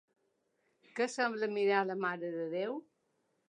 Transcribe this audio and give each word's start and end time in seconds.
Què 1.01 1.07
sembla 1.17 1.51
mirar 1.59 1.85
la 1.93 2.01
Mare 2.07 2.35
de 2.41 2.51
Déu? 2.59 2.85